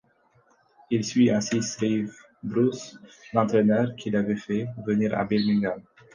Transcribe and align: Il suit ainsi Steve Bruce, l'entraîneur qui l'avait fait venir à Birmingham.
Il 0.89 1.03
suit 1.05 1.29
ainsi 1.29 1.61
Steve 1.61 2.11
Bruce, 2.41 2.97
l'entraîneur 3.33 3.95
qui 3.95 4.09
l'avait 4.09 4.35
fait 4.35 4.65
venir 4.87 5.13
à 5.15 5.25
Birmingham. 5.25 5.79